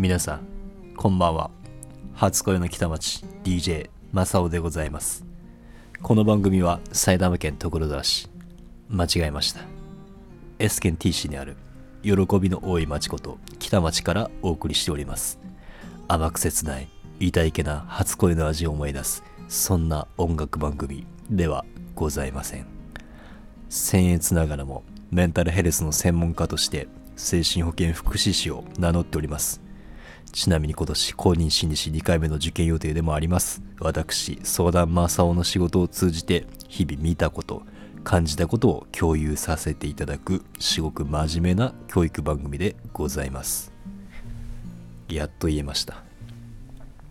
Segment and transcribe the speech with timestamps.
[0.00, 0.46] 皆さん
[0.96, 1.50] こんばんは。
[2.14, 5.26] 初恋の北町 DJ 正雄でございます。
[6.00, 8.30] この番組は埼玉県所沢市
[8.88, 9.60] 間違えました。
[10.58, 11.54] S 県 T 市にある
[12.02, 15.38] 喜びの多い町こと北町からお送りしております。
[16.08, 16.88] 甘く切ない
[17.18, 22.64] 痛いけな初恋の味を思い出すそんな音楽番組ではございません。
[23.68, 29.60] 僭越ながらもメンタルヘルスの専門家として精神保健福祉士を名乗っております。
[30.32, 33.62] ちなみに今年公認心理師2回目の受験予定でもあります。
[33.80, 37.62] 私相談正雄の仕事を通じて日々見たこと
[38.04, 43.72] 感じたことを共有させていただく至極真面目な教育番組でございます。
[45.08, 46.02] やっと言えました。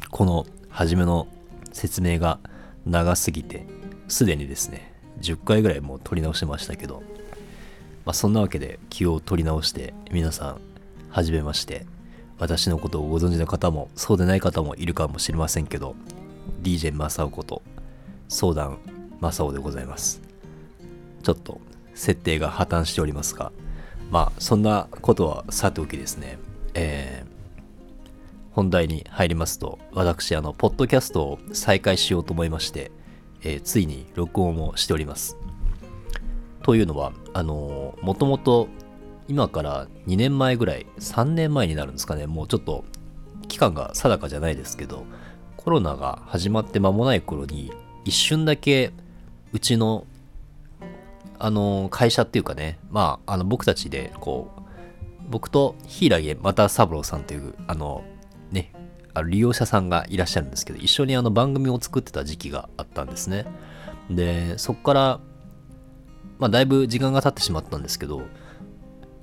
[0.09, 1.27] この初めの
[1.73, 2.39] 説明が
[2.85, 3.67] 長すぎて
[4.07, 7.03] すでにですね10回ぐらいもう撮り直してましたけど
[8.05, 10.61] まあそんなわけで気を取り直して皆さん
[11.09, 11.98] はじめまして。
[12.39, 15.95] 私のことをご存知の方もそうでない方もいるかもしれませんけど
[16.63, 17.61] DJ マサオこと
[18.27, 18.79] 相談
[19.19, 20.21] マサオでございます。
[21.21, 21.59] ちょっと
[21.93, 23.51] 設定が破綻しておりますが
[24.09, 26.39] まあそんなことはさておきですね。
[26.73, 27.29] えー
[28.51, 32.91] 本題に入りますと私あのポッドキャストを再開しようと思いまして、
[33.41, 35.37] えーついに録音もしております。
[36.63, 38.67] というのはあのもともと
[39.29, 42.25] 今から2年前ぐらい3年前になるんですかね。
[42.25, 42.83] もうちょっと
[43.47, 45.05] 期間が定かじゃないですけど
[45.55, 47.71] コロナが始まって間もない頃に
[48.05, 48.91] 一瞬だけ
[49.53, 50.05] うちの
[51.37, 54.61] あの会社っていうかねまああの僕たちでこう
[55.29, 58.03] 僕と柊又三郎さんというあの
[58.51, 58.73] ね
[59.13, 63.45] あの利用者さんがいらっしゃるんですけど一緒にあの番組を作ってた時期があったんですね。
[64.09, 65.19] でそこから
[66.39, 68.23] まあだいぶ時間が経ってしまったんですけど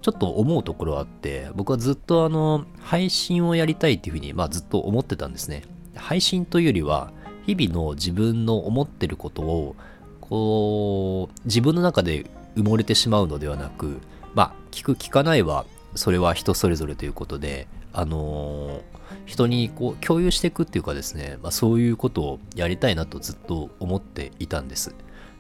[0.07, 5.65] ちょっと思うところあって僕はずっとあの配信をやりたいっていうふうに、まあ、ずっと思ってたんですね。
[5.97, 7.11] 配信というよりは
[7.45, 9.75] 日々の自分の思ってることを
[10.21, 13.99] こう自分の中で埋もれてしまうのではなく
[14.33, 15.67] まあ聞く聞かないは
[15.97, 24.95] それは人それぞれということであのー人にこう共有していくっていうかですね、まあ、そういうことをやりたいなとずっと思っていたんです。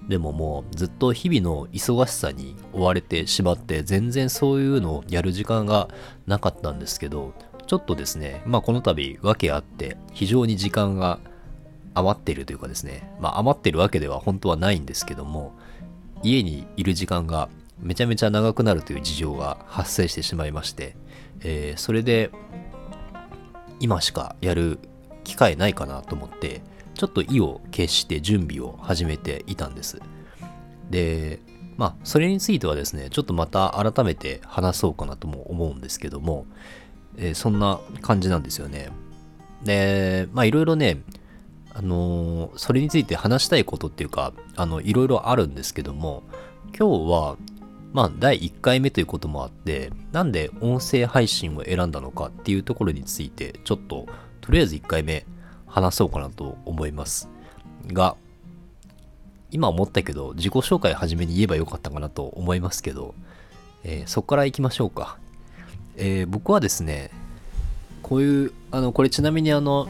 [0.09, 5.89] でももうずっと日々の忙しさに追われてしまって全然そういうのをやる時間が
[6.27, 7.34] なかったんですけど
[7.67, 11.19] ちょっとですねまあこの度訳あって非常に時間が
[11.95, 15.55] 余ってるというかですねまあ余ってるわけでは本当はないんですけども
[16.22, 17.49] 家にいる時間が
[17.81, 20.97] めちゃめちゃ長くなるという事情が発生してしまいまして、
[21.41, 22.31] えーそれで
[23.78, 24.78] 今しかやる
[25.22, 26.62] 機会ないかなと思って
[26.97, 30.01] ちょっと意を決して準備を始めていたんです。
[30.91, 31.41] で
[31.77, 36.47] まあそれについてはですねちょっとまた改めて話そうかなとも思うんですけども、
[37.17, 38.89] えーそんな感じなんですよね。
[39.62, 41.03] でまあいろいろね
[41.75, 46.23] あのーそれについて話したいことっていうかあのいろいろあるんですけども
[46.78, 47.37] 今日は
[47.93, 54.07] まあ第1回目ということもあってなんで音声配信を選んだのかっていうところについてちょっと
[54.41, 55.27] とりあえず1回目
[55.77, 57.29] 話そうかなと思います
[57.89, 58.17] が
[59.51, 63.15] 今思ったけど自己紹介初めに言えばよかったかなと思いますけど、
[63.85, 65.19] えーそこから行きましょうか、
[65.97, 67.11] えー僕はですね
[68.03, 69.89] こういうあのこれちなみにあの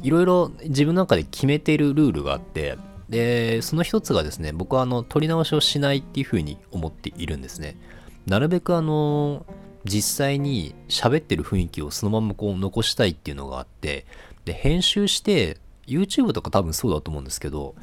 [0.00, 2.78] いろいろ自分の中で決めているルールがあって
[3.08, 7.76] でその一つがですね僕はあの取り直しをしないっていうふうに思っているんですね。
[8.26, 9.44] なるべくあの
[9.84, 14.06] 実際に喋ってる雰囲気をそのままこう残したいっていうのがあって
[14.44, 17.74] で編集して YouTube とか多分そうだと思うんですけど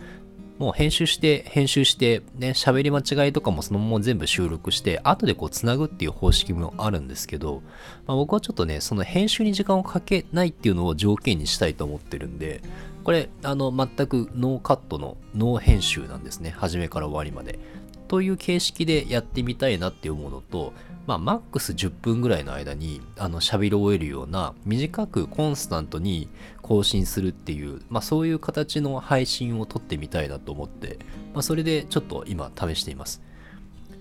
[0.59, 7.61] もう編集して編集してね喋り間違いとかもそのまま全部収録して後でこうつなぐっていう方式もあるんですけど、
[8.07, 12.61] まあ、僕はちょっとねその編集に時間をかけないっていうのを条件にしたいと思ってるんで
[13.03, 16.53] これあの全くノーカットのノー編集なんですね。
[16.57, 17.57] 初めから終わりまで。
[18.07, 20.73] という形式でやってみたいなって思うのと
[21.05, 26.29] まあマックス10分ぐらいの間にあの喋り終えるような短くコンスタントに
[26.61, 30.99] 更新するっていう、まあ、そういう形の配信を撮ってみたいなと思って、
[31.33, 33.21] まあ、それでちょっと今試しています。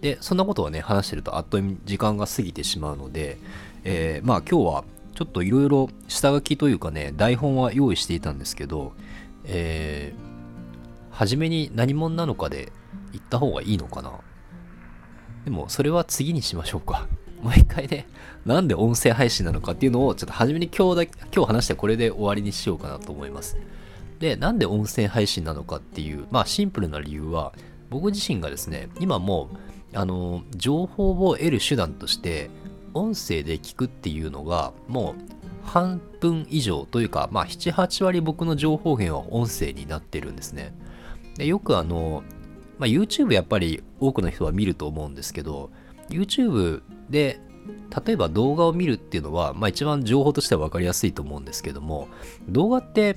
[0.01, 3.39] でそんなことをね話してるとあっという間に時間が過ぎてしまうので、
[3.85, 4.85] えーまあ今日は
[5.15, 8.93] ちょっといろいろ下書きというかね台本は用意していたんですけど
[9.45, 10.27] えー
[11.17, 12.71] 初めに何者なのかで
[13.13, 14.13] 言った方がいいのかな。
[15.45, 17.07] でもそれは次にしましょうか。
[17.43, 18.07] もう一回ね
[18.45, 23.57] なんで音声配信なのかっていうのをちょっと初めに今日だけ今日話してこれで終わりにしようかなと思います。
[24.19, 27.53] でなんで音声配信なのかっていうまあシンプルな理由は
[27.91, 29.51] 僕自身がですね今も
[29.93, 32.51] うあの情報を得る手段として
[32.95, 35.37] 音声で聞くっていうのがもう
[35.67, 40.73] 半分以上というか、まあ、78割僕の情報源は音声になってるんですね。
[41.37, 42.23] でよくあの、
[42.79, 45.71] まあ、YouTube やっぱり多くの人は見ると思うんですけど
[46.09, 47.41] YouTube で
[48.07, 52.09] 例えば動画を見るっていうのは、まあ、一番情報としては分かりやすいと思うんですけども
[52.49, 53.17] 動画って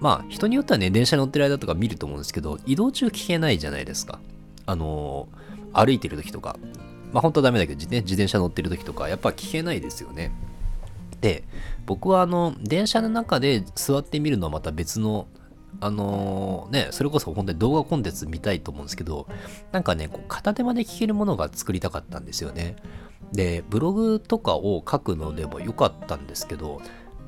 [0.00, 4.18] まあ人によってはね電車に乗ってる間とか見ると思うんですけど移動中聞けないじゃないですか。
[4.66, 5.28] あの
[5.72, 6.56] 歩いてる時とか。
[7.12, 10.32] まあ本当はダメだけど自転自転車乗ってる時とかやっぱ聞けないですよね。
[11.20, 11.44] で
[11.86, 15.28] 僕はあの電車の中で座ってみるのはまた別の
[15.80, 19.26] あのー、ね、それこそ本当に動画コンテンツ見たいと思うんですけど、
[19.72, 22.76] なんかね、こう片手間で聞けるものが作りたかったんですよね。
[23.32, 26.80] で、ブログとかを書くのでもよかったんですけど、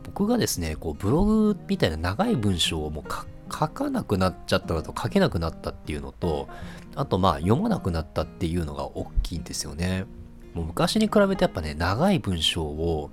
[0.05, 3.05] 僕がですね、こうブログみたいな長い文章をもう
[3.50, 6.49] 書かなくなっちゃったのと書けなくなったっていうのと、
[6.94, 10.05] あとまあ読まなくなったっていうのが大きいんですよね。
[10.52, 13.11] もう昔に比べてやっぱね、長い文章を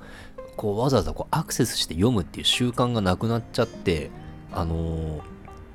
[0.57, 4.11] こうわざわざこうアクセスして読むっていう習慣がなくなっちゃって、
[4.53, 5.23] あのー、っ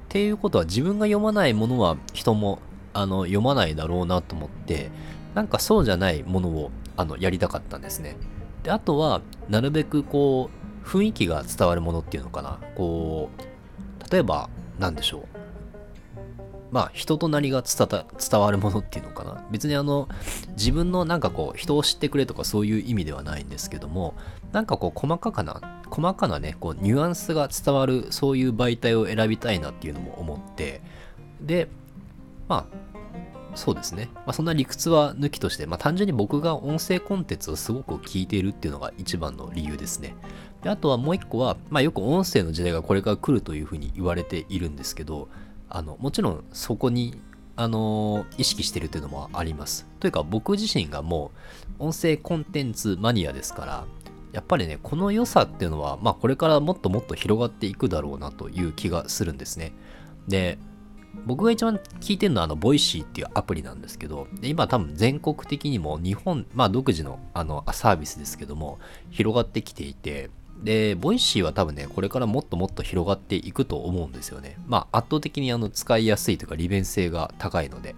[0.08, 2.60] ていうことは自分が読まないものは人も
[2.92, 4.90] あの読まないだろうなと思って、
[5.34, 8.16] なんかそうじゃないものをあのやりたかったんですね。
[8.66, 10.50] で、あとは、なるべくこ
[10.84, 12.58] う、雰囲気が伝わるものっていうのかな。
[12.74, 14.50] こう、例えば、
[14.80, 15.22] 何でしょう。
[16.72, 19.44] まあ、人となりが伝わるものっていうのかな。
[19.52, 20.08] 別にあの、
[20.56, 24.14] 自分のなんかこう、人を知ってくれとかそういう意味ではないんですけども、
[24.50, 30.80] なんかこう、細かかな、細かなね、こう、ニュアンスが伝わる、そういう媒体を選びたいなっていうのも思って、
[31.40, 31.68] で、
[32.48, 32.86] まあ、
[33.56, 34.10] そうですね。
[34.14, 40.14] まあ、そんな理屈は抜きとして、まあ、単純に僕が音声コンテンツをすごく聞いているっていうのが一番の理由ですね。
[40.62, 45.28] であとはもう一個は、まあ、よく音声の時代がこれから来るというふうに言われているんですけど、
[45.70, 47.18] あのもちろんそこに
[47.56, 49.86] あの意識してるっていうのもあります。
[50.00, 51.30] というか僕自身がも
[51.78, 53.84] う音声コンテンツマニアですから、
[54.36, 59.72] やっぱりね、この良さっていうのは、まあこれからもっともっと広がっていくだろうなという気がするんですね。
[60.28, 60.58] で、
[61.24, 68.78] 僕が一番聞いてるのはあの、 Voicy っていうアプリなんですけど、今多分全国的にも日本、まあ独自のあのサービスですけども、
[69.08, 70.28] 広がってきていて、
[70.62, 74.58] で、 Voicy は多分ね、これからもっともっと広がっていくと思うんですよね。
[74.66, 77.94] まあ圧倒的にあの使いやすいというか利便性が高いので。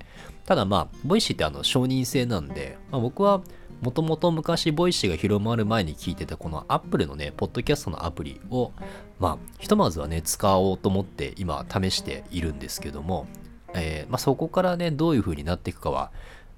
[0.48, 3.42] ただまあ、 Voicy ってあの承認制なんで、まあ、僕は
[3.82, 8.72] もともと昔 Voicy が広まる前に聞いてたこの Apple のね、ポッドキャストのアプリを、
[9.18, 13.26] まあ、ひとまずはね、使おうと思って今試しているんですけども、
[13.74, 16.12] えー、まあ、そこからね、どういう風になっていくかは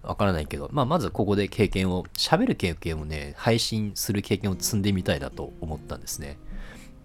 [0.04, 6.38] わからないけど、まあ、まずここで経験を、喋る経験をね、配信する経験を積んでみたいなと思ったんですね。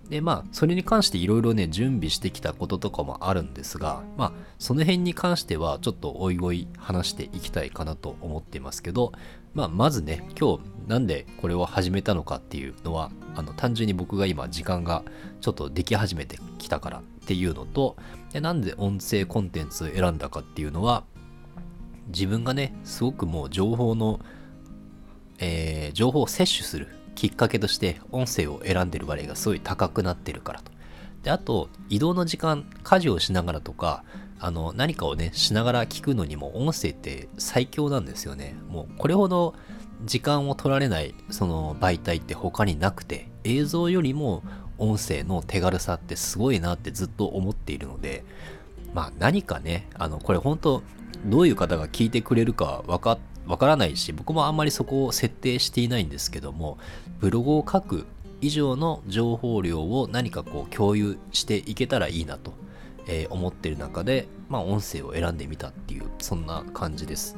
[0.09, 9.13] で、まあ、それに関していろいろね、準備してきたこととかもあるんですが、まあ、その辺に関しては、ちょっとおいおい話していきたいかなと思ってますけど、
[9.55, 15.03] まあ、まずね、今日なんでこれを始めたのかっていうのは、あの、単純に僕が今時間が
[15.41, 17.95] ちょっとでき始めてきたからっていうのと、
[18.31, 21.03] でなんで音声コンテンツ選んだかっていうのは、
[22.07, 24.19] 自分がね、すごくもう情報の、
[25.39, 30.71] えー、情報を摂取するきっかけとして音声を選んでる割合がすごい高くなってるからと。
[31.23, 34.03] で、あと、移動の時間、家事をしながらとか、
[34.39, 38.55] あの、何かをね、しながら聞くのにも音声って最強なんですよね。
[38.69, 39.55] もう、これほど
[40.03, 44.43] 時間を取られない、その媒体って他になくて、映像よりも
[44.77, 48.23] 音声の手軽さってすごいなってずっと思っているので、
[48.93, 50.83] まあ何かね、あの、これ本当
[51.25, 56.77] どういう方が聞いてくれるかわかっわからないし、僕もあんまりそこを設定していないんですけども、
[57.19, 58.05] ブログを書く
[58.41, 62.53] 以上の情報量を何かこう共有していけたらいいなと、
[63.29, 67.37] 思ってる中で、まあ音声を選んでみたっていう、そんな感じです。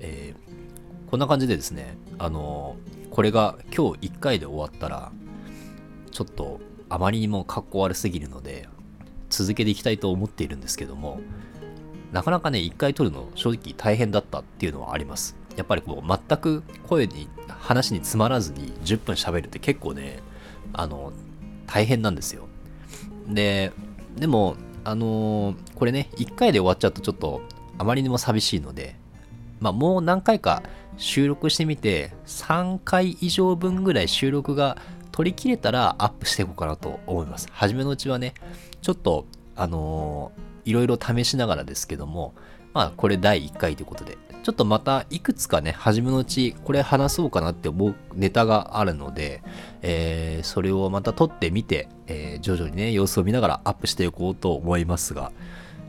[0.00, 5.12] えー、こんな感じでですね、あのー、これが今日1回で終わったら、
[6.10, 8.68] ちょっとあまりにも格好悪すぎるので、
[9.30, 11.20] 続けていきたいと思っているんですけども、
[12.14, 15.36] なかなかね、1回撮るの正直大変だったっていうのはあります。
[15.56, 20.20] やっぱりこう全く声に話に詰まらずに10分喋るって結構ね
[20.72, 21.12] あの
[21.66, 22.46] 大変なんですよ
[23.26, 23.72] で
[24.16, 27.40] でもあのー、これね1回で終わっちゃうとちょっと
[27.78, 28.96] あまりにも寂しいので
[29.60, 30.62] まあもう何回か
[30.96, 34.76] 収録してみて3回以上分ぐらい収録が
[35.10, 38.34] 取り切れたらアップしていこうかなと思います初めのうちはね
[38.82, 42.34] ちょっとあのー、いろいろ試しながらですけども
[42.72, 49.42] まあこれ第1回ということでちょっとまたいくつかね、初めのうちこれ話そうかなって思うネタがあるので、
[49.80, 55.32] えー、それをまた撮ってみて、えー、徐々にね、様子を見ながらアップしていこうと思いますが、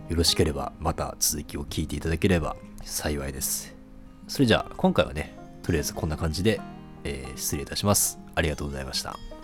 [0.08, 3.76] よろしければまた続きを聞いていただければ幸いです。
[4.30, 6.62] それじゃあ今回はね、とりあえずこんな感じで
[7.06, 8.20] えー失礼いたします。
[8.36, 9.35] ありがとうございました。